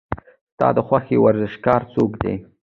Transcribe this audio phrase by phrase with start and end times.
[0.53, 2.35] ستا د خوښې ورزشکار څوک دی؟